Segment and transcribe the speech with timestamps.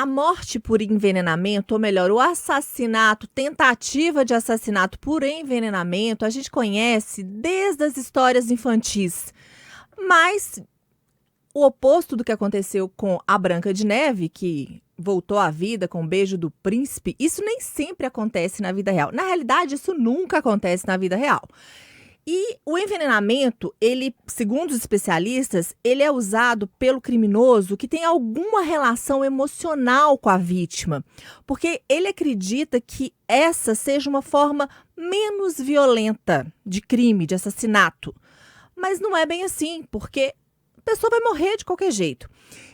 [0.00, 6.50] a morte por envenenamento, ou melhor, o assassinato, tentativa de assassinato por envenenamento, a gente
[6.50, 9.34] conhece desde as histórias infantis.
[10.08, 10.58] Mas
[11.52, 16.02] o oposto do que aconteceu com a Branca de Neve, que voltou à vida com
[16.02, 19.12] o beijo do príncipe, isso nem sempre acontece na vida real.
[19.12, 21.42] Na realidade, isso nunca acontece na vida real.
[22.32, 28.62] E o envenenamento, ele, segundo os especialistas, ele é usado pelo criminoso que tem alguma
[28.62, 31.04] relação emocional com a vítima,
[31.44, 38.14] porque ele acredita que essa seja uma forma menos violenta de crime, de assassinato.
[38.76, 40.32] Mas não é bem assim, porque
[40.78, 42.30] a pessoa vai morrer de qualquer jeito.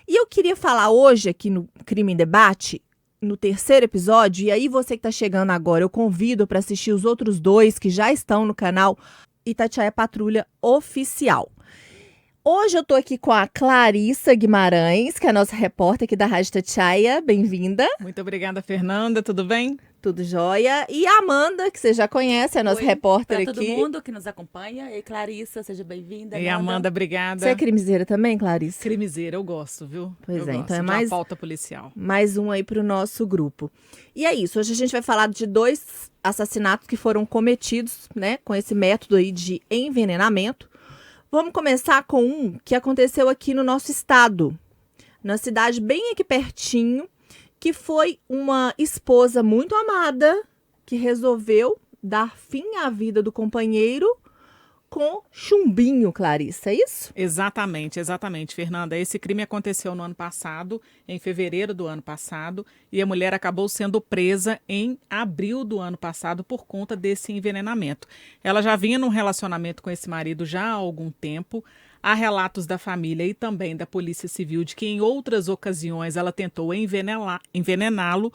[0.06, 2.83] E eu queria falar hoje aqui no Crime em Debate,
[3.23, 7.06] no terceiro episódio, e aí você que está chegando agora, eu convido para assistir os
[7.06, 8.98] outros dois que já estão no canal
[9.46, 11.55] Itatiaia Patrulha Oficial.
[12.48, 16.27] Hoje eu estou aqui com a Clarissa Guimarães, que é a nossa repórter aqui da
[16.27, 17.20] Rádio Tatiaia.
[17.20, 17.84] Bem-vinda.
[17.98, 19.20] Muito obrigada, Fernanda.
[19.20, 19.77] Tudo bem?
[20.00, 20.86] Tudo jóia.
[20.88, 23.67] E a Amanda, que você já conhece, é a nossa Oi, repórter pra aqui.
[23.67, 24.97] todo mundo que nos acompanha.
[24.97, 26.39] E Clarissa, seja bem-vinda.
[26.39, 27.41] E Amanda, obrigada.
[27.41, 28.80] Você é crimiseira também, Clarissa?
[28.80, 30.14] Crimiseira, eu gosto, viu?
[30.24, 31.91] Pois eu é, gosto então é de mais- uma pauta policial.
[31.97, 33.69] Mais um aí para o nosso grupo.
[34.14, 38.39] E é isso, hoje a gente vai falar de dois assassinatos que foram cometidos, né,
[38.44, 40.70] com esse método aí de envenenamento.
[41.37, 44.59] Vamos começar com um que aconteceu aqui no nosso estado,
[45.23, 47.06] na cidade bem aqui pertinho,
[47.61, 50.42] que foi uma esposa muito amada
[50.87, 54.07] que resolveu dar fim à vida do companheiro
[54.97, 57.12] com chumbinho, Clarissa, é isso?
[57.14, 58.97] Exatamente, exatamente, Fernanda.
[58.97, 63.69] Esse crime aconteceu no ano passado, em fevereiro do ano passado, e a mulher acabou
[63.69, 68.08] sendo presa em abril do ano passado por conta desse envenenamento.
[68.42, 71.62] Ela já vinha num relacionamento com esse marido já há algum tempo.
[72.02, 76.33] Há relatos da família e também da Polícia Civil de que em outras ocasiões ela
[76.33, 78.33] tentou envenená- envenená-lo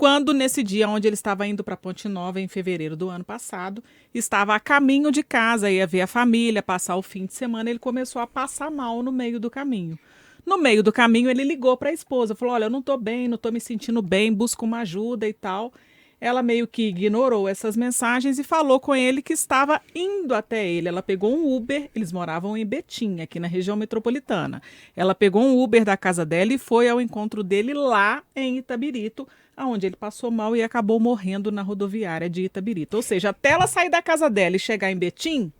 [0.00, 3.84] quando nesse dia onde ele estava indo para Ponte Nova em fevereiro do ano passado,
[4.14, 7.78] estava a caminho de casa, ia ver a família, passar o fim de semana, ele
[7.78, 9.98] começou a passar mal no meio do caminho.
[10.46, 13.28] No meio do caminho, ele ligou para a esposa, falou: "Olha, eu não estou bem,
[13.28, 15.70] não estou me sentindo bem, busco uma ajuda e tal".
[16.18, 20.88] Ela meio que ignorou essas mensagens e falou com ele que estava indo até ele.
[20.88, 24.62] Ela pegou um Uber, eles moravam em Betim, aqui na região metropolitana.
[24.96, 29.26] Ela pegou um Uber da casa dela e foi ao encontro dele lá em Itabirito,
[29.60, 32.96] aonde ele passou mal e acabou morrendo na rodoviária de Itabirito.
[32.96, 35.52] Ou seja, até ela sair da casa dela e chegar em Betim,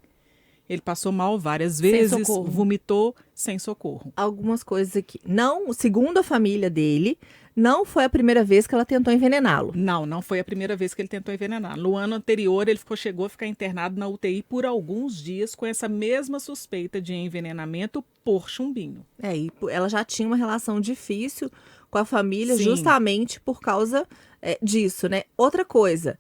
[0.69, 2.45] ele passou mal várias Sem vezes, socorro.
[2.51, 4.13] vomitou sem socorro.
[4.17, 5.21] algumas coisas aqui.
[5.27, 7.19] Não, segundo a família dele,
[7.57, 9.73] não foi a primeira vez que ela tentou envenená-lo.
[9.75, 11.77] Não, não foi a primeira vez que ele tentou envenenar.
[11.77, 15.67] No ano anterior, ele ficou, chegou a ficar internado na UTI por alguns dias com
[15.67, 19.05] essa mesma suspeita de envenenamento por chumbinho.
[19.21, 21.51] É, e ela já tinha uma relação difícil
[21.91, 22.65] com a família Sim.
[22.65, 24.07] justamente por causa
[24.41, 25.25] é, disso, né?
[25.37, 26.19] Outra coisa,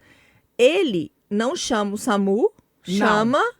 [0.58, 2.52] ele não chama o SAMU,
[2.86, 2.94] Não.
[2.96, 3.54] chama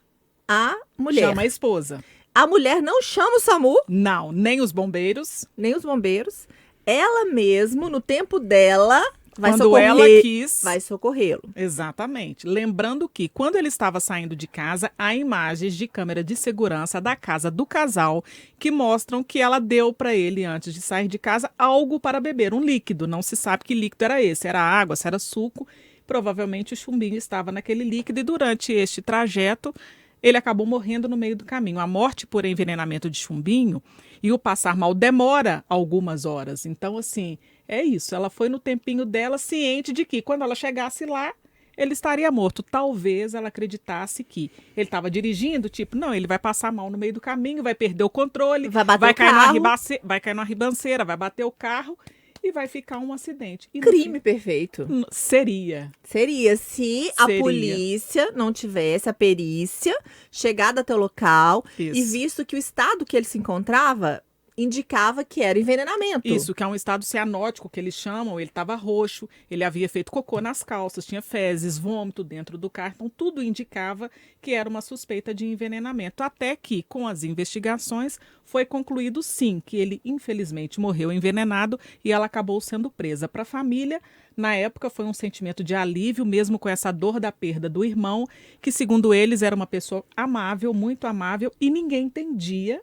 [0.47, 1.29] a mulher.
[1.29, 2.03] Chama a esposa.
[2.33, 5.45] A mulher não chama o SAMU, Não, nem os bombeiros.
[5.55, 6.47] nem os bombeiros.
[6.85, 9.01] Ela mesmo, no tempo dela,
[9.37, 10.61] vai quando socorrer, ela quis.
[10.63, 11.43] vai socorrê-lo.
[11.55, 12.47] Exatamente.
[12.47, 17.15] Lembrando que quando ele estava saindo de casa, há imagens de câmera de segurança da
[17.15, 18.23] casa do casal
[18.59, 22.53] que mostram que ela deu para ele antes de sair de casa algo para beber,
[22.53, 23.07] um líquido.
[23.07, 25.67] Não se sabe que líquido era esse, era água, se era suco.
[26.05, 29.73] Provavelmente o chumbinho estava naquele líquido e durante este trajeto
[30.21, 31.79] ele acabou morrendo no meio do caminho.
[31.79, 33.81] A morte por envenenamento de chumbinho
[34.21, 36.65] e o passar mal demora algumas horas.
[36.65, 37.37] Então, assim,
[37.71, 38.13] é isso.
[38.13, 41.33] Ela foi no tempinho dela, ciente de que quando ela chegasse lá,
[41.77, 42.61] ele estaria morto.
[42.61, 47.13] Talvez ela acreditasse que ele estava dirigindo, tipo, não, ele vai passar mal no meio
[47.13, 49.53] do caminho, vai perder o controle, Vai bater vai o cair, carro.
[49.53, 51.97] ribace- vai cair numa ribanceira, vai bater o carro
[52.43, 53.69] e vai ficar um acidente.
[53.73, 54.85] E no Crime perfeito.
[54.87, 55.91] fim, seria.
[56.03, 57.39] Seria se a Seria.
[57.41, 59.95] polícia não tivesse a perícia
[60.31, 61.97] chegado até o local Isso.
[61.99, 64.21] e visto que o estado que ele se encontrava
[64.57, 66.27] indicava que era envenenamento.
[66.27, 70.11] Isso, que é um estado cianótico que eles chamam, ele estava roxo, ele havia feito
[70.11, 74.11] cocô nas calças, tinha fezes, vômito dentro do carro, então tudo indicava
[74.41, 76.23] que era uma suspeita de envenenamento.
[76.23, 82.25] Até que, com as investigações, foi concluído sim que ele infelizmente morreu envenenado e ela
[82.25, 83.27] acabou sendo presa.
[83.27, 84.01] Para a família,
[84.35, 88.25] na época foi um sentimento de alívio, mesmo com essa dor da perda do irmão,
[88.61, 92.81] que segundo eles era uma pessoa amável, muito amável, e ninguém entendia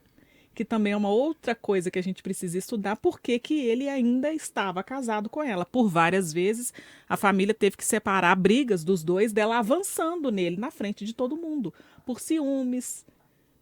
[0.58, 4.32] que também é uma outra coisa que a gente precisa estudar, porque que ele ainda
[4.32, 5.64] estava casado com ela.
[5.64, 6.74] Por várias vezes,
[7.08, 11.36] a família teve que separar brigas dos dois, dela avançando nele na frente de todo
[11.36, 11.72] mundo,
[12.04, 13.06] por ciúmes,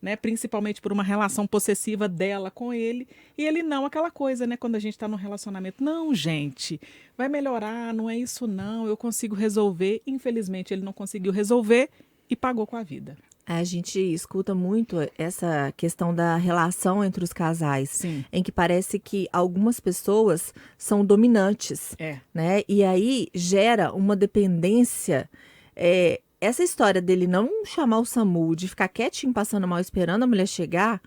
[0.01, 0.17] né?
[0.17, 3.07] Principalmente por uma relação possessiva dela com ele.
[3.37, 4.57] E ele não, aquela coisa, né?
[4.57, 5.85] Quando a gente está num relacionamento.
[5.85, 6.81] Não, gente,
[7.15, 8.87] vai melhorar, não é isso, não.
[8.87, 10.01] Eu consigo resolver.
[10.07, 11.91] Infelizmente, ele não conseguiu resolver
[12.31, 13.19] e pagou com a vida.
[13.49, 18.25] A gente escuta muito essa questão da relação entre os casais, Sim.
[18.33, 22.19] em que parece que algumas pessoas são dominantes, É.
[22.35, 22.63] né?
[22.69, 25.31] E aí gera uma dependência.
[25.77, 30.27] é, essa história dele não chamar o SAMU, de ficar quietinho, passando mal, esperando a
[30.27, 31.01] mulher chegar,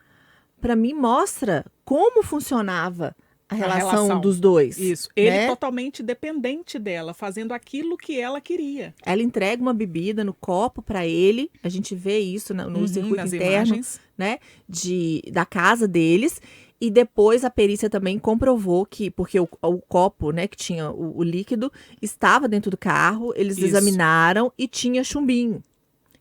[0.62, 3.16] pra mim mostra como funcionava
[3.50, 4.22] a relação, relação.
[4.22, 4.78] dos dois.
[4.78, 5.10] Isso.
[5.16, 5.48] Ele né?
[5.48, 8.94] totalmente dependente dela, fazendo aquilo que ela queria.
[9.04, 12.88] Ela entrega uma bebida no copo pra ele, a gente vê isso na- no Uhum,
[12.88, 13.46] circuito interno.
[13.76, 14.00] imagens.
[14.18, 14.38] né,
[14.68, 16.42] de, da casa deles.
[16.82, 21.18] E depois a perícia também comprovou que, porque o, o copo, né, que tinha o,
[21.18, 21.72] o líquido,
[22.02, 23.66] estava dentro do carro, eles Isso.
[23.68, 25.62] examinaram e tinha chumbinho,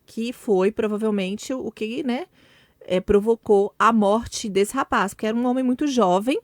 [0.07, 2.27] que foi provavelmente o que, né,
[2.81, 6.41] é, provocou a morte desse rapaz, porque era um homem muito jovem,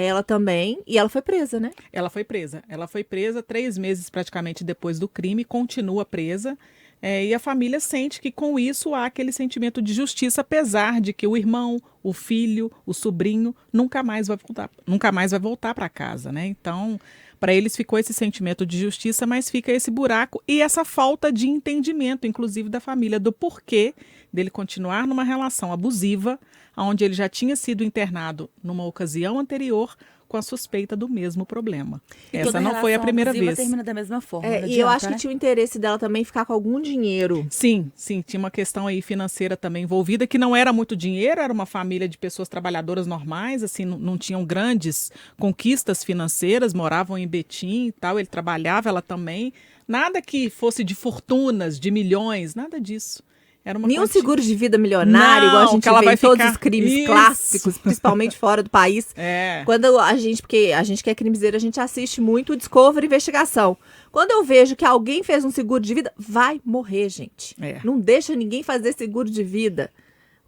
[0.00, 1.70] ela também, e ela foi presa, né?
[1.92, 2.62] Ela foi presa.
[2.68, 6.56] Ela foi presa três meses praticamente depois do crime, continua presa.
[7.02, 11.12] é, e a família sente que com isso há aquele sentimento de justiça, apesar de
[11.12, 15.74] que o irmão, o filho, o sobrinho nunca mais vai voltar, nunca mais vai voltar
[15.74, 16.46] para casa, né?
[16.46, 17.00] Então,
[17.42, 21.48] para eles ficou esse sentimento de justiça, mas fica esse buraco e essa falta de
[21.48, 23.96] entendimento, inclusive da família, do porquê
[24.32, 26.38] dele continuar numa relação abusiva,
[26.76, 29.96] onde ele já tinha sido internado numa ocasião anterior
[30.32, 32.00] com a suspeita do mesmo problema.
[32.32, 33.54] E Essa não foi a primeira vez.
[33.54, 34.48] termina da mesma forma.
[34.48, 35.12] É, e eu acho né?
[35.12, 37.46] que tinha o interesse dela também ficar com algum dinheiro.
[37.50, 41.52] Sim, sim, tinha uma questão aí financeira também envolvida, que não era muito dinheiro, era
[41.52, 47.28] uma família de pessoas trabalhadoras normais, assim, não, não tinham grandes conquistas financeiras, moravam em
[47.28, 49.52] Betim e tal, ele trabalhava, ela também.
[49.86, 53.22] Nada que fosse de fortunas, de milhões, nada disso.
[53.64, 56.16] Era uma Nenhum quantia- seguro de vida milionário, igual a Não, gente ela vê vai
[56.16, 57.06] todos ficar- os crimes Isso.
[57.06, 59.14] clássicos, principalmente fora do país.
[59.16, 59.62] É.
[59.64, 63.06] Quando a gente, porque a gente que é crimiseira, a gente assiste muito o Discovery
[63.06, 63.76] Investigação.
[64.10, 67.54] Quando eu vejo que alguém fez um seguro de vida, vai morrer, gente.
[67.60, 67.78] É.
[67.84, 69.90] Não deixa ninguém fazer seguro de vida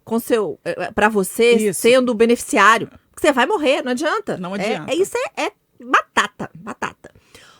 [0.03, 0.59] com seu
[0.93, 1.79] para você Isso.
[1.81, 4.37] sendo beneficiário, você vai morrer, não adianta.
[4.37, 4.91] Não É- adianta.
[4.91, 5.51] É, isso é, é
[5.83, 7.11] batata, batata.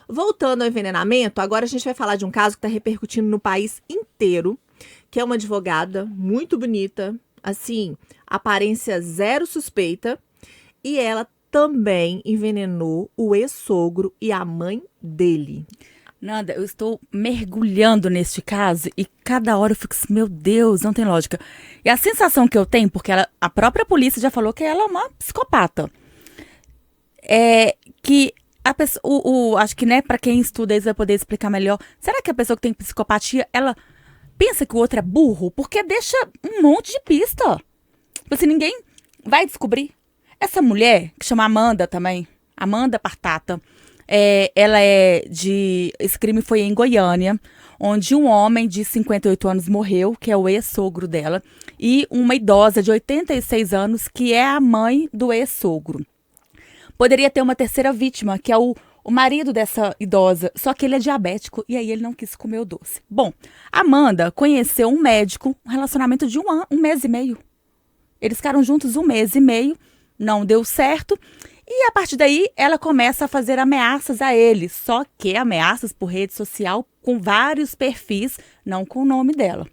[0.07, 3.39] Voltando ao envenenamento, agora a gente vai falar de um caso que está repercutindo no
[3.39, 4.59] país inteiro,
[5.09, 10.19] que é uma advogada muito bonita, assim, aparência zero suspeita,
[10.83, 15.65] e ela também envenenou o ex-sogro e a mãe dele.
[16.21, 20.91] Nanda, eu estou mergulhando neste caso e cada hora eu fico assim, meu Deus, não
[20.91, 21.39] tem lógica.
[21.83, 24.81] E a sensação que eu tenho, porque ela- a própria polícia já falou que ela
[24.81, 25.89] é uma psicopata,
[27.21, 31.13] é que a pessoa, o, o- acho que, né, para quem estuda isso vai poder
[31.13, 31.77] explicar melhor.
[31.99, 33.75] Será que a pessoa que tem psicopatia, ela
[34.37, 35.51] pensa que o outro é burro?
[35.51, 37.59] Porque deixa um monte de pista.
[38.13, 38.81] Tipo assim, ninguém
[39.23, 39.91] vai descobrir.
[40.39, 43.61] Essa mulher, que chama Amanda também, Amanda Partata,
[44.07, 45.93] é, ela é de.
[45.99, 47.39] Esse crime foi em Goiânia,
[47.79, 51.41] onde um homem de 58 anos morreu, que é o ex-sogro dela,
[51.79, 56.05] e uma idosa de 86 anos, que é a mãe do ex-sogro.
[56.97, 60.95] Poderia ter uma terceira vítima, que é o, o marido dessa idosa, só que ele
[60.95, 63.01] é diabético e aí ele não quis comer o doce.
[63.07, 63.31] Bom,
[63.71, 67.37] Amanda conheceu um médico, um relacionamento de um, ano, um mês e meio.
[68.19, 69.77] Eles ficaram juntos um mês e meio,
[70.17, 71.15] não deu certo.
[71.67, 74.67] E a partir daí, ela começa a fazer ameaças a ele.
[74.67, 79.67] Só que ameaças por rede social com vários perfis, não com o nome dela.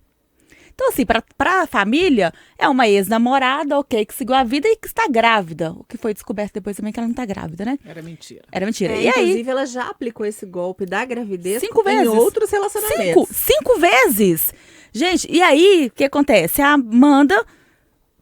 [0.75, 4.87] Então, assim, para a família, é uma ex-namorada, ok, que seguiu a vida e que
[4.87, 5.73] está grávida.
[5.73, 7.79] O que foi descoberto depois também que ela não está grávida, né?
[7.85, 8.43] Era mentira.
[8.50, 8.93] Era mentira.
[8.95, 9.23] É, e aí?
[9.23, 12.09] inclusive, ela já aplicou esse golpe da gravidez Cinco em vezes.
[12.09, 13.29] outros Cinco, relacionamentos.
[13.37, 14.52] cinco vezes!
[14.93, 16.61] Gente, e aí, o que acontece?
[16.61, 17.45] A Amanda,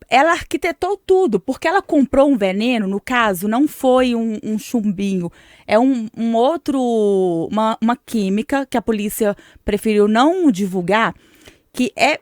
[0.08, 5.30] ela arquitetou tudo, porque ela comprou um veneno, no caso, não foi um, um chumbinho,
[5.66, 11.14] é um, um outro, uma, uma química que a polícia preferiu não divulgar,
[11.72, 12.20] que é,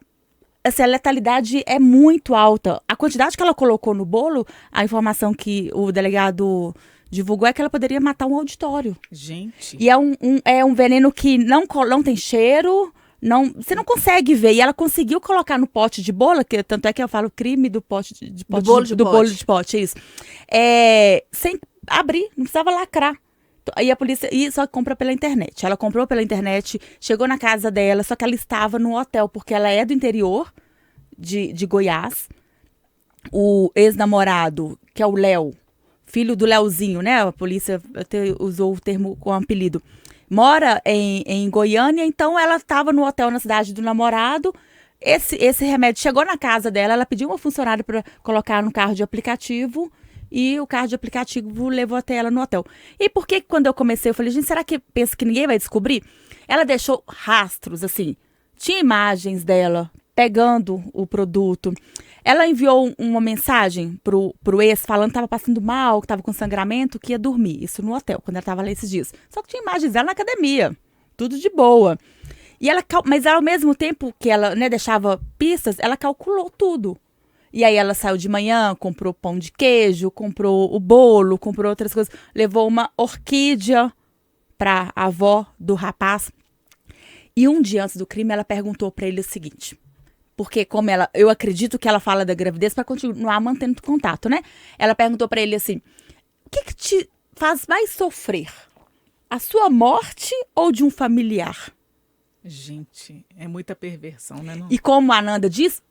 [0.64, 2.80] assim, a letalidade é muito alta.
[2.86, 6.74] A quantidade que ela colocou no bolo, a informação que o delegado
[7.10, 8.96] divulgou é que ela poderia matar um auditório.
[9.10, 9.76] Gente.
[9.80, 13.84] E é um, um- é um veneno que não, não tem cheiro, não, você não
[13.84, 14.52] consegue ver.
[14.52, 17.68] E ela conseguiu colocar no pote de bolo, que tanto é que eu falo crime
[17.70, 19.16] do pote de, de pote bolo de do pote.
[19.16, 19.94] bolo de pote, isso.
[20.52, 23.16] É, sem abrir, não precisava lacrar.
[23.76, 25.64] Aí a polícia e só compra pela internet.
[25.64, 29.54] Ela comprou pela internet, chegou na casa dela, só que ela estava no hotel, porque
[29.54, 30.52] ela é do interior
[31.16, 32.28] de, de Goiás.
[33.32, 35.52] O ex-namorado, que é o Léo,
[36.06, 37.22] filho do Leozinho, né?
[37.22, 39.82] A polícia até usou o termo com apelido.
[40.30, 44.54] Mora em, em Goiânia, então ela estava no hotel na cidade do namorado,
[45.00, 48.94] esse, esse remédio chegou na casa dela, ela pediu uma funcionária para colocar no carro
[48.94, 49.90] de aplicativo
[50.30, 52.64] e o carro de aplicativo levou até ela no hotel.
[52.98, 55.58] E por que quando eu comecei, eu falei, gente, será que pensa que ninguém vai
[55.58, 56.02] descobrir?
[56.46, 58.16] Ela deixou rastros, assim,
[58.56, 61.72] tinha imagens dela pegando o produto.
[62.24, 66.32] Ela enviou uma mensagem pro, pro ex falando que estava passando mal, que estava com
[66.32, 67.62] sangramento, que ia dormir.
[67.62, 69.14] Isso no hotel, quando ela estava lá esses dias.
[69.30, 70.76] Só que tinha imagens dela na academia.
[71.16, 71.96] Tudo de boa.
[72.60, 76.98] E ela, mas ao mesmo tempo que ela né, deixava pistas, ela calculou tudo.
[77.52, 81.94] E aí ela saiu de manhã, comprou pão de queijo, comprou o bolo, comprou outras
[81.94, 83.92] coisas, levou uma orquídea
[84.56, 86.30] para a avó do rapaz.
[87.34, 89.78] E um dia antes do crime, ela perguntou para ele o seguinte:
[90.36, 94.42] porque como ela, eu acredito que ela fala da gravidez para continuar mantendo contato, né?
[94.78, 95.80] Ela perguntou para ele assim:
[96.44, 98.52] "O que, que te faz mais sofrer?
[99.30, 101.72] A sua morte ou de um familiar?"
[102.44, 104.54] Gente, é muita perversão, né?
[104.54, 104.68] Não?
[104.70, 105.82] E como a Nanda diz,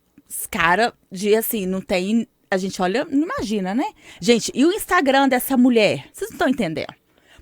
[0.50, 3.86] cara de assim, não tem, a gente olha, não imagina, né?
[4.20, 6.06] Gente, e o Instagram dessa mulher?
[6.14, 6.94] Vocês não estão entendendo?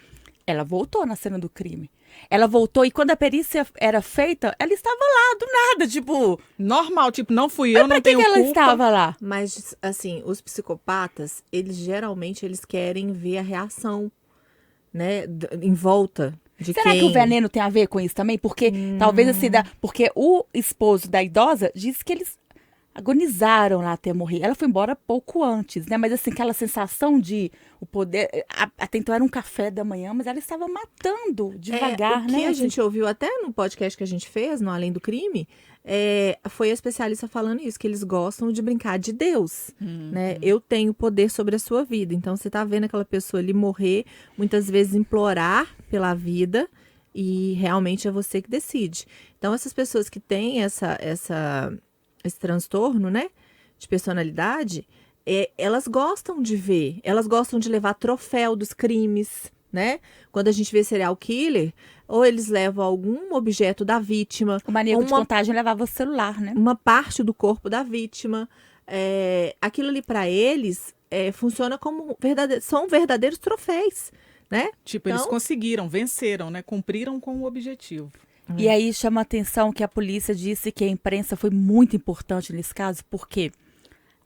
[0.46, 1.90] Ela voltou na cena do crime.
[2.30, 6.40] Ela voltou e quando a perícia era feita, ela estava lá, do nada, tipo.
[6.58, 8.48] Normal, tipo, não fui eu, não que, tenho que ela culpa.
[8.48, 9.16] estava lá?
[9.20, 14.10] Mas, assim, os psicopatas, eles geralmente eles querem ver a reação,
[14.92, 15.24] né?
[15.60, 17.00] Em volta de Será quem...
[17.00, 18.38] que o veneno tem a ver com isso também?
[18.38, 22.38] Porque talvez assim, da, porque o esposo da idosa disse que eles
[22.94, 24.40] agonizaram lá até morrer.
[24.42, 25.96] Ela foi embora pouco antes, né?
[25.96, 28.28] Mas assim, aquela sensação de o poder.
[28.78, 32.32] Até então era um café da manhã, mas ela estava matando devagar, é, o que
[32.32, 32.46] né?
[32.46, 32.60] a assim.
[32.60, 35.48] gente ouviu até no podcast que a gente fez, no Além do Crime,
[35.84, 40.38] é, foi a especialista falando isso, que eles gostam de brincar de Deus, né?
[40.40, 42.14] Eu tenho poder sobre a sua vida.
[42.14, 44.06] Então, você tá vendo aquela pessoa ali morrer,
[44.38, 46.68] muitas vezes implorar pela vida,
[47.14, 49.06] e realmente é você que decide.
[49.38, 51.76] Então, essas pessoas que têm essa, essa,
[52.24, 53.28] esse transtorno, né,
[53.78, 54.88] de personalidade,
[55.26, 60.00] é, elas gostam de ver, elas gostam de levar troféu dos crimes, né?
[60.32, 61.72] Quando a gente vê serial killer,
[62.06, 66.40] ou eles levam algum objeto da vítima, O maníaco de uma- contagem levava o celular,
[66.40, 66.52] né?
[66.56, 68.48] uma parte do corpo da vítima.
[68.86, 72.60] É, aquilo ali para eles é, funciona como verdade...
[72.60, 74.12] são verdadeiros troféus,
[74.50, 74.70] né?
[74.84, 76.62] Tipo, eles Então- conseguiram, venceram, né?
[76.62, 78.12] Cumpriram com o objetivo.
[78.56, 82.52] E aí chama a atenção que a polícia disse que a imprensa foi muito importante
[82.52, 83.50] nesse caso, porque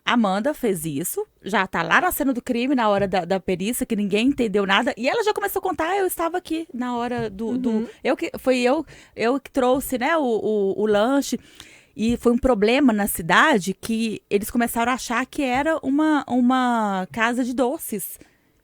[0.05, 3.85] Amanda fez isso, já tá lá na cena do crime, na hora da, da perícia,
[3.85, 6.97] que ninguém entendeu nada, e ela já começou a contar, "Ah, eu estava aqui na
[6.97, 7.59] hora do.
[7.59, 8.85] do eu que, foi eu,
[9.15, 11.39] eu que trouxe né, o, o, o lanche.
[11.95, 17.09] E foi um problema na cidade que eles começaram a achar que era uma, uma
[17.11, 18.21] casa de doces.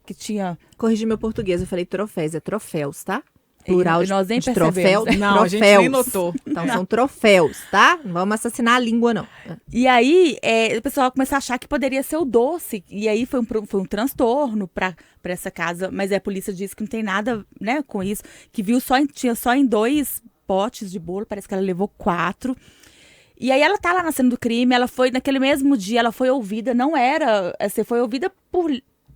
[0.06, 0.56] Que tinha.
[0.78, 3.24] Corrigi meu português, eu falei troféus, é troféus, tá?
[3.66, 5.04] Plural E de, nós nem de troféu.
[5.18, 5.80] Não, a gente troféus.
[5.80, 6.34] nem notou.
[6.46, 7.98] Então são troféus, tá?
[8.04, 9.26] Não vamos assassinar a língua, não.
[9.72, 12.84] E aí, é, o pessoal começou a achar que poderia ser o doce.
[12.90, 14.94] E aí foi um, foi um transtorno para
[15.24, 15.90] essa casa.
[15.90, 18.22] Mas a polícia disse que não tem nada né, com isso.
[18.52, 21.24] Que viu só em- tinha só em dois potes de bolo.
[21.26, 22.56] Parece que ela levou quatro.
[23.40, 24.74] E aí ela tá lá na cena do crime.
[24.74, 26.72] Ela foi, naquele mesmo dia, ela foi ouvida.
[26.72, 28.70] Não era, assim, foi ouvida por,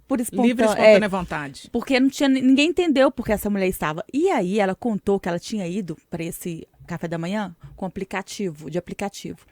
[0.09, 0.49] por espontânea.
[0.49, 1.71] Livre e é, espontânea vontade.
[1.71, 4.03] porque não tinha ninguém entendeu porque essa mulher estava.
[4.13, 8.71] E aí ela contou que ela tinha ido para esse café da manhã com aplicativo,
[8.71, 9.47] de aplicativo.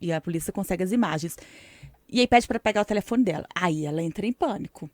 [0.00, 1.36] E a polícia consegue as imagens.
[2.08, 3.46] E aí pede para pegar o telefone dela.
[3.54, 4.88] Aí ela entra em pânico.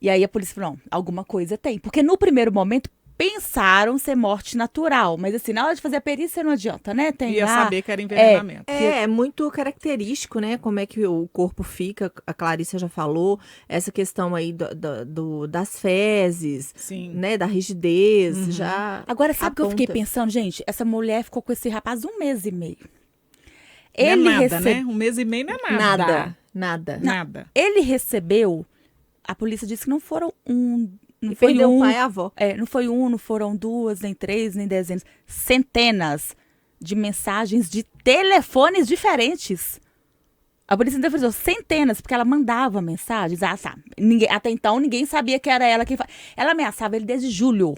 [0.00, 1.78] E aí a polícia falou: não, alguma coisa tem.
[1.78, 5.18] Porque no primeiro momento pensaram ser morte natural.
[5.18, 7.10] Mas assim, na hora de fazer a perícia não adianta, né?
[7.10, 7.64] Tem Ia lá...
[7.64, 8.62] saber que era envenenamento.
[8.68, 10.56] É, é muito característico, né?
[10.56, 12.12] Como é que o corpo fica.
[12.24, 13.40] A Clarissa já falou.
[13.68, 17.10] Essa questão aí do, do- do- das fezes, Sim.
[17.12, 17.36] né?
[17.36, 18.36] Da rigidez.
[18.38, 18.50] Uhum.
[18.52, 19.02] Já.
[19.06, 20.62] Agora, sabe o que eu fiquei pensando, gente?
[20.66, 22.78] Essa mulher ficou com esse rapaz um mês e meio.
[23.98, 24.84] Não é Ele, nada, rece- né?
[24.86, 25.78] Um mês e meio não é nada.
[26.06, 26.36] Nada.
[26.54, 27.00] Nada.
[27.02, 27.46] Nada.
[27.54, 28.64] ele recebeu.
[29.24, 30.88] A polícia disse que não foram um.
[31.20, 32.32] Não E foi perdeu um, o pai e a avó.
[32.36, 35.04] É, não foi um, não foram duas, nem três, nem dezenas.
[35.26, 36.36] Centenas
[36.80, 39.80] de mensagens de telefones diferentes.
[40.66, 43.42] A polícia interpretou centenas, porque ela mandava mensagens.
[43.42, 43.82] Ah, sabe.
[43.98, 45.96] Ninguém, até então, ninguém sabia que era ela quem.
[46.36, 47.74] Ela ameaçava ele desde julho.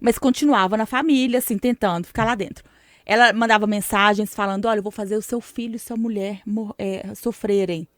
[0.00, 2.62] Mas continuava na família, assim, tentando ficar lá dentro.
[3.06, 6.42] Ela mandava mensagens falando: olha, eu vou fazer o seu filho e sua mulher
[6.76, 7.88] é, sofrerem.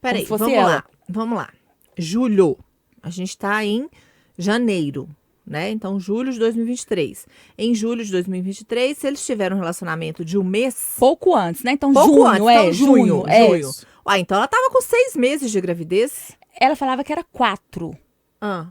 [0.00, 0.74] Peraí, vamos ela.
[0.76, 0.84] lá.
[1.08, 1.50] Vamos lá.
[1.98, 2.56] Julho.
[3.02, 3.88] A gente tá em
[4.36, 5.08] janeiro,
[5.46, 5.70] né?
[5.70, 7.26] Então, julho de 2023.
[7.58, 10.94] Em julho de 2023, se eles tiveram um relacionamento de um mês.
[10.98, 11.72] Pouco antes, né?
[11.72, 13.48] Então, Pouco junho, antes, é, então, junho, junho, é.
[13.48, 13.70] junho.
[14.04, 16.32] Ah, então ela tava com seis meses de gravidez.
[16.60, 17.96] Ela falava que era quatro
[18.40, 18.66] Ah.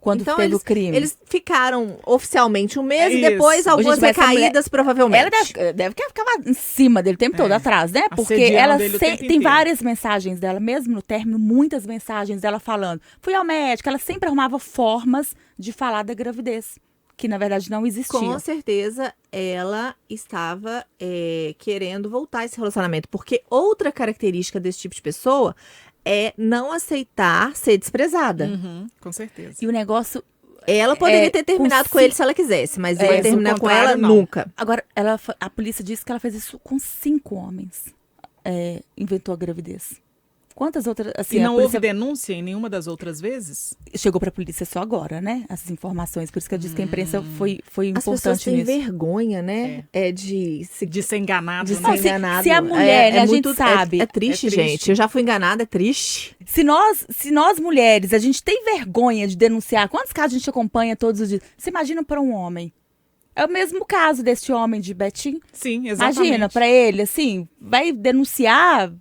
[0.00, 0.96] Quando então, teve eles, o crime.
[0.96, 3.30] Eles ficaram oficialmente um mês e Isso.
[3.30, 5.20] depois algumas recaídas, provavelmente.
[5.20, 7.38] Ela deve, deve que ficava em cima dele o tempo É.
[7.38, 8.02] todo, atrás, né?
[8.14, 9.42] Porque Assediando ela se- tem inteiro.
[9.42, 13.00] várias mensagens dela, mesmo no término, muitas mensagens dela falando.
[13.20, 16.78] Fui ao médico, ela sempre arrumava formas de falar da gravidez,
[17.16, 18.20] que na verdade não existia.
[18.20, 23.08] Com certeza, ela estava é, querendo voltar a esse relacionamento.
[23.08, 25.56] Porque outra característica desse tipo de pessoa
[26.04, 28.46] é não aceitar ser desprezada.
[28.46, 29.56] Uhum, com certeza.
[29.62, 30.22] E o negócio.
[30.66, 33.58] Ela poderia É, ter terminado com com ele se ela quisesse, mas É, o terminar
[33.58, 34.08] com ela não.
[34.10, 34.52] nunca.
[34.54, 37.94] Agora, ela, a polícia disse que ela fez isso com cinco homens.
[38.44, 40.00] É, inventou a gravidez.
[40.58, 41.12] Quantas outras.
[41.16, 43.74] Assim, E não polícia houve denúncia em nenhuma das outras vezes?
[43.94, 45.44] chegou para a polícia só agora, né?
[45.48, 46.32] Essas informações.
[46.32, 48.66] Por isso que eu disse que a imprensa foi, foi As pessoas importante têm nisso.
[48.66, 49.84] vergonha, né?
[49.92, 51.80] É, de se De ser enganado, de né?
[51.80, 52.42] ser Não, se- enganado.
[52.42, 54.00] se a mulher, né, a gente muito- sabe.
[54.00, 54.68] É, é triste, É triste.
[54.70, 54.88] gente.
[54.90, 56.36] Eu já fui enganada, é triste.
[56.44, 60.50] Se nós, se nós mulheres, a gente tem vergonha de denunciar, quantos casos a gente
[60.50, 61.40] acompanha todos os dias?
[61.56, 62.72] Você imagina para um homem?
[63.36, 65.38] É o mesmo caso desse homem de Betim.
[65.52, 66.16] Sim, exatamente.
[66.18, 68.92] Imagina para ele, assim, vai denunciar.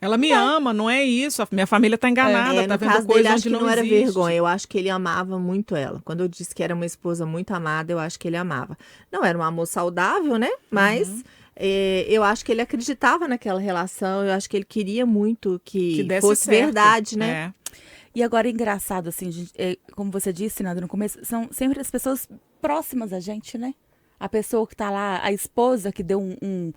[0.00, 1.42] Ela me ama, não é isso.
[1.42, 3.50] A minha família tá enganada, É, tá no vendo caso coisa dele, acho onde que
[3.50, 4.04] não, não, era existe.
[4.04, 4.36] vergonha.
[4.36, 6.00] Eu acho que ele amava muito ela.
[6.04, 8.78] Quando eu disse que era uma esposa muito amada, eu acho que ele amava.
[9.12, 10.48] Não era um amor saudável, né?
[10.70, 11.22] Mas Uhum.
[11.54, 14.24] é, eu acho que ele acreditava naquela relação.
[14.24, 16.64] Eu acho que ele queria muito que, Que fosse certo.
[16.64, 17.52] verdade, né?
[17.54, 17.76] É.
[18.14, 21.78] E agora é engraçado, assim, gente, é, como você disse, Nada, no começo, são sempre
[21.80, 22.26] as pessoas
[22.60, 23.74] próximas a gente, né?
[24.18, 26.72] A pessoa que tá lá, a esposa que deu um, um,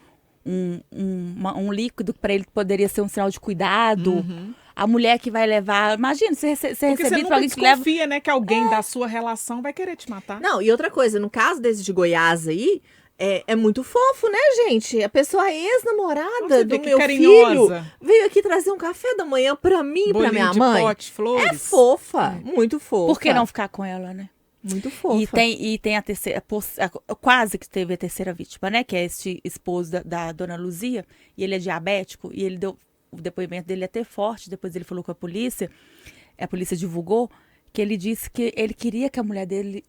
[0.45, 4.25] um, um, uma- um líquido para ele que poderia ser um sinal de cuidado.
[4.75, 5.97] A mulher que vai levar.
[5.97, 7.75] Imagina, você, você Porque você recebido nunca pra alguém que leva.
[7.75, 10.41] desconfia, né, que alguém da sua relação vai querer te matar.
[10.41, 12.81] Não, e outra coisa, no caso desse de Goiás aí,
[13.19, 15.03] é, é muito fofo, né, gente?
[15.03, 17.49] A pessoa ex-namorada Você do que meu carinhosa.
[17.83, 20.81] filho veio aqui trazer um café da manhã pra mim e pra minha de mãe.
[20.81, 21.45] pote, flores.
[21.45, 23.13] É fofa, muito fofa.
[23.13, 24.27] Por que não ficar com ela, né?
[24.63, 25.21] Muito fofa.
[25.21, 26.41] E tem, e tem a terceira,
[26.79, 28.83] a- quase que teve a terceira vítima, né?
[28.83, 31.05] Que é este esposo da, da dona Luzia,
[31.37, 32.77] e ele é diabético, e ele deu,
[33.11, 35.69] o depoimento dele é até forte, depois ele falou com a polícia,
[36.37, 37.29] a polícia divulgou,
[37.73, 39.83] que ele disse que ele queria que a mulher dele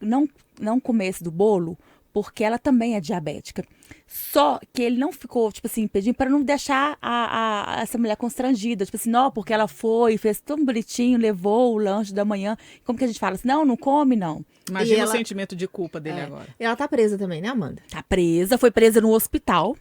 [0.00, 0.28] não,
[0.60, 1.78] não comesse do bolo,
[2.12, 3.64] porque ela também é diabética.
[4.06, 8.16] Só que ele não ficou, tipo assim, pedindo para não deixar a, a- essa mulher
[8.16, 8.84] constrangida.
[8.84, 12.56] Tipo assim, não, porque ela foi, fez tão bonitinho, levou o lanche da manhã.
[12.84, 13.46] Como que a gente fala assim?
[13.46, 14.44] Não, não come, não.
[14.68, 16.24] Imagina ela- o sentimento de culpa dele É.
[16.24, 16.46] agora.
[16.58, 17.82] Ela tá presa também, né, Amanda?
[17.90, 19.76] Tá presa, foi presa no hospital.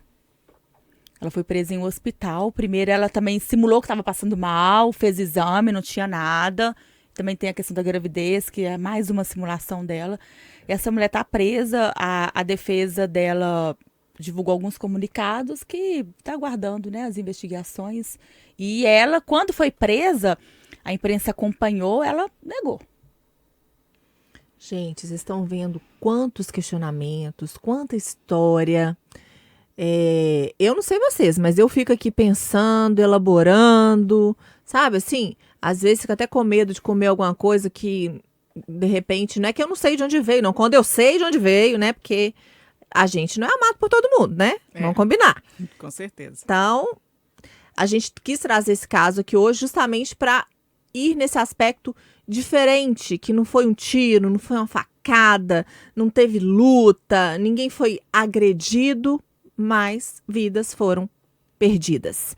[1.22, 2.52] Ela foi presa em um hospital.
[2.52, 6.76] Primeiro, ela também simulou que estava passando mal, fez exame, não tinha nada.
[7.14, 10.18] Também tem a questão da gravidez, que é mais uma simulação dela.
[10.72, 13.76] Essa mulher tá presa, a, a defesa dela
[14.20, 18.20] divulgou alguns comunicados que está aguardando né, as investigações.
[18.58, 20.38] E ela, quando foi presa,
[20.84, 22.80] a imprensa acompanhou, ela negou.
[24.60, 28.98] Gente, vocês estão vendo quantos questionamentos, quanta história.
[29.78, 34.98] É, eu não sei vocês, mas eu fico aqui pensando, elaborando, sabe?
[34.98, 38.22] Assim, às vezes fico até com medo de comer alguma coisa que,
[38.68, 40.54] de repente, não é que eu não sei de onde veio, não.
[40.54, 41.94] Quando eu sei de onde veio, né?
[41.94, 42.34] Porque
[42.94, 44.56] a gente não é amado por todo mundo, né?
[44.74, 44.82] É.
[44.82, 45.42] Vamos combinar.
[45.78, 46.42] Com certeza.
[46.44, 46.98] Então,
[47.76, 50.46] a gente quis trazer esse caso aqui hoje justamente para
[50.94, 51.96] ir nesse aspecto
[52.28, 58.00] diferente, que não foi um tiro, não foi uma facada, não teve luta, ninguém foi
[58.12, 59.22] agredido,
[59.56, 61.10] mas vidas foram
[61.58, 62.36] perdidas.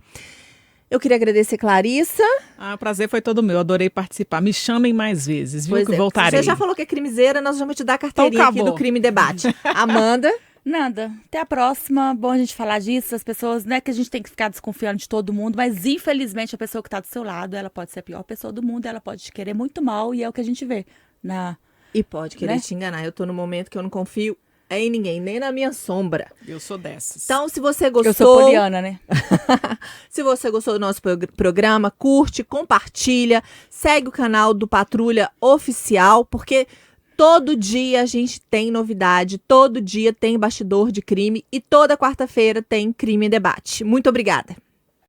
[0.92, 2.22] Eu queria agradecer Clarissa.
[2.58, 3.58] Ah, o prazer foi todo meu.
[3.60, 4.42] Adorei participar.
[4.42, 5.78] Me chamem mais vezes, viu?
[5.78, 6.38] Pois que é, voltarei.
[6.38, 8.76] Você já falou que é crimezeira, nós vamos te dar a carteirinha Então aqui do
[8.76, 9.48] Crime Debate.
[9.64, 10.30] Amanda,
[10.66, 11.10] Nada.
[11.26, 12.14] Até a próxima.
[12.14, 13.16] Bom a gente falar disso.
[13.16, 15.86] As pessoas, não é que a gente tem que ficar desconfiando de todo mundo, mas
[15.86, 18.62] infelizmente a pessoa que está do seu lado, ela pode ser a pior pessoa do
[18.62, 20.86] mundo, ela pode te querer muito mal e é o que a gente vê
[21.24, 21.58] na
[21.94, 22.60] e pode querer Né?
[22.60, 23.04] te enganar.
[23.04, 24.38] Eu tô no momento que eu não confio
[24.80, 26.32] em ninguém, nem na minha sombra.
[26.48, 27.24] Eu sou dessas.
[27.26, 29.00] Então, se você gostou, Eu sou poliana, né?
[30.10, 36.24] se você gostou do nosso prog- programa, curte, compartilha, segue o canal do Patrulha Oficial,
[36.26, 36.68] porque
[37.18, 42.62] todo dia a gente tem novidade, todo dia tem bastidor de crime e toda quarta-feira
[42.62, 43.84] tem crime em debate.
[43.84, 44.56] Muito obrigada.